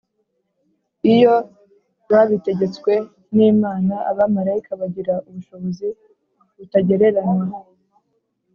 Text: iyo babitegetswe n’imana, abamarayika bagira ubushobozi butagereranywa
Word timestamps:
iyo 1.13 1.35
babitegetswe 2.11 2.93
n’imana, 3.35 3.95
abamarayika 4.11 4.71
bagira 4.81 5.13
ubushobozi 5.27 5.87
butagereranywa 6.57 7.47